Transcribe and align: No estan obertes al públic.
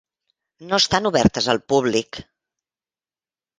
No 0.71 0.79
estan 0.83 1.09
obertes 1.09 1.51
al 1.55 1.61
públic. 1.75 2.21